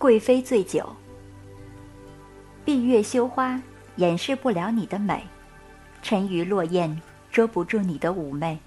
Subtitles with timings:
[0.00, 0.96] 贵妃醉酒。
[2.64, 3.60] 闭月羞花
[3.96, 5.22] 掩饰不了你的美，
[6.00, 6.98] 沉鱼落雁
[7.30, 8.58] 遮不住你的妩媚。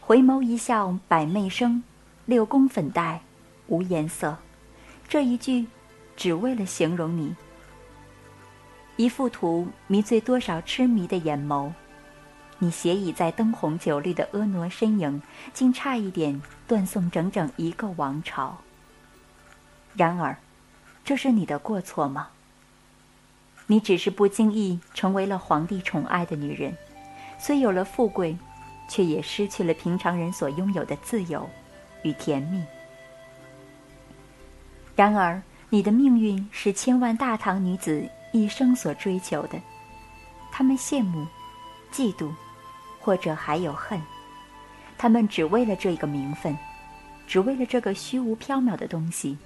[0.00, 1.82] 回眸一笑百媚生，
[2.24, 3.20] 六宫粉黛
[3.66, 4.38] 无颜色。
[5.06, 5.66] 这一句，
[6.16, 7.36] 只为了形容你。
[8.96, 11.70] 一幅图迷醉多少痴迷的眼眸，
[12.58, 15.20] 你斜倚在灯红酒绿的婀娜身影，
[15.52, 18.56] 竟差一点断送整整一个王朝。
[19.94, 20.36] 然而，
[21.04, 22.28] 这是你的过错吗？
[23.66, 26.76] 你只是不经意成为了皇帝宠爱的女人，
[27.38, 28.36] 虽有了富贵，
[28.88, 31.48] 却也失去了平常人所拥有的自由
[32.02, 32.62] 与甜蜜。
[34.96, 39.58] 然而，你的命运是千万大唐女子一生所追求的，
[40.50, 41.26] 她们羡慕、
[41.92, 42.30] 嫉妒，
[43.00, 44.00] 或者还有恨，
[44.98, 46.56] 她们只为了这个名分，
[47.26, 49.38] 只为了这个虚无缥缈的东西，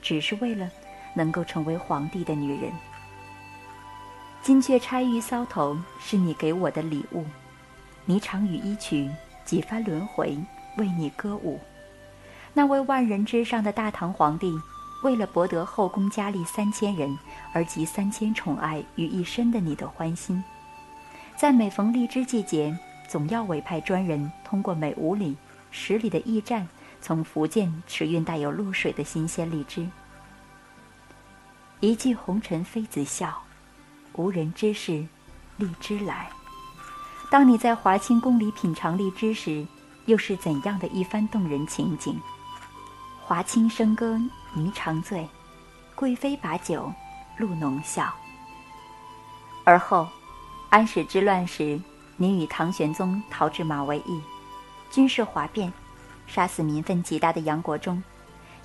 [0.00, 0.70] 只是为了
[1.14, 2.70] 能够成为皇帝的女人。
[4.42, 7.24] 金雀钗玉搔头是你给我的礼物，
[8.08, 9.10] 霓裳羽衣曲
[9.44, 10.38] 几番轮回
[10.78, 11.60] 为你歌舞。
[12.54, 14.52] 那位万人之上的大唐皇帝，
[15.02, 17.16] 为了博得后宫佳丽三千人
[17.52, 20.42] 而集三千宠爱于一身的你的欢心，
[21.36, 22.76] 在每逢荔枝季节，
[23.08, 25.36] 总要委派专人通过每五里、
[25.70, 26.66] 十里的驿站，
[27.00, 29.88] 从福建驰运带有露水的新鲜荔枝。
[31.80, 33.42] 一骑红尘妃子笑。
[34.14, 35.06] 无人知是
[35.56, 36.28] 荔枝来。
[37.30, 39.66] 当你在华清宫里品尝荔枝时，
[40.04, 42.20] 又是怎样的一番动人情景？
[43.22, 44.20] 华清笙歌
[44.54, 45.26] 霓裳醉，
[45.94, 46.92] 贵妃把酒
[47.38, 48.12] 露浓笑。
[49.64, 50.06] 而后，
[50.68, 51.80] 安史之乱时，
[52.16, 54.20] 你与唐玄宗逃至马嵬驿，
[54.90, 55.72] 军事哗变，
[56.32, 58.02] 杀死民愤极大的杨国忠，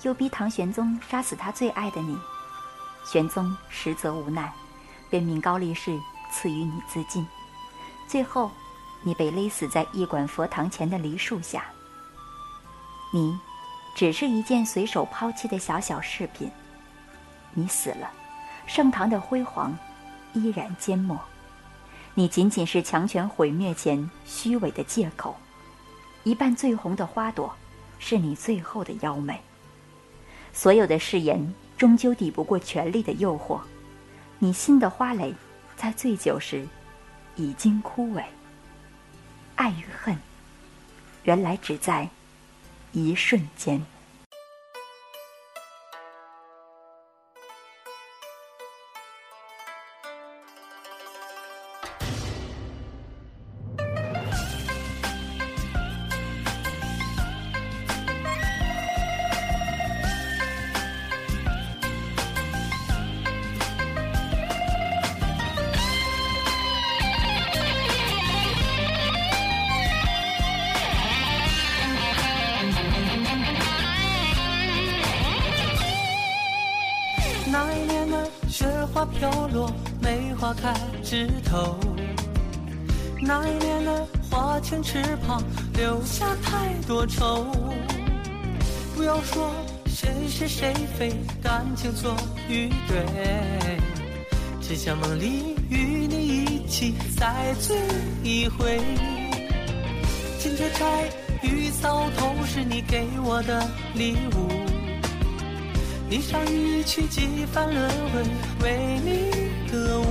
[0.02, 2.16] 又逼唐玄宗杀死他最爱的你。
[3.04, 4.52] 玄宗实则无奈。
[5.08, 5.96] 便命高力士
[6.32, 7.24] 赐予你自尽，
[8.08, 8.50] 最后，
[9.04, 11.64] 你被勒死在驿馆佛堂前的梨树下。
[13.12, 13.38] 你，
[13.94, 16.50] 只是一件随手抛弃的小小饰品。
[17.52, 18.10] 你死了，
[18.66, 19.78] 盛唐的辉煌
[20.32, 21.16] 依然缄默。
[22.14, 25.36] 你仅仅是强权毁灭前虚伪的借口。
[26.26, 27.54] 一半最红的花朵，
[28.00, 29.40] 是你最后的妖媚。
[30.52, 33.60] 所有的誓言，终究抵不过权力的诱惑。
[34.40, 35.32] 你心的花蕾，
[35.76, 36.66] 在醉酒时
[37.36, 38.24] 已经枯萎。
[39.54, 40.18] 爱与恨，
[41.22, 42.08] 原来只在
[42.90, 43.80] 一瞬间。
[79.06, 81.78] 飘落，梅花开枝头。
[83.20, 85.42] 那一年的花前池旁，
[85.74, 87.46] 留下太多愁。
[88.94, 89.50] 不要说
[89.86, 91.12] 谁是谁非，
[91.42, 92.14] 感情错
[92.48, 93.78] 与对，
[94.60, 97.76] 只想梦里与你一起再醉
[98.22, 98.80] 一回。
[100.38, 101.08] 金雀钗
[101.42, 104.75] 玉搔头，是你给我的礼物。
[106.08, 108.22] 霓裳一曲几番轮回，
[108.62, 110.04] 为你歌舞。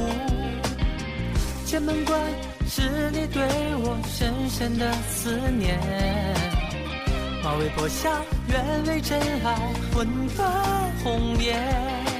[1.65, 2.19] 剑门关
[2.67, 3.41] 是你对
[3.77, 5.79] 我深深的思念。
[7.43, 10.05] 马嵬坡下，愿为真爱魂
[10.35, 12.14] 断红颜。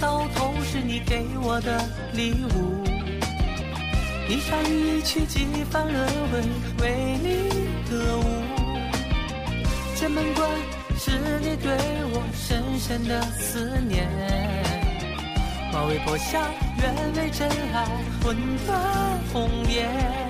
[0.00, 1.78] 雨伞都是你给我的
[2.14, 2.82] 礼物。
[4.26, 6.40] 一场雨去几番轮回，
[6.80, 7.50] 为你
[7.90, 8.24] 歌舞。
[9.96, 10.48] 这门关
[10.96, 11.10] 是
[11.40, 11.76] 你对
[12.14, 14.08] 我深深的思念。
[15.70, 16.48] 马嵬坡下，
[16.78, 17.84] 愿为真爱
[18.24, 18.34] 魂
[18.66, 18.80] 断
[19.34, 20.29] 红颜。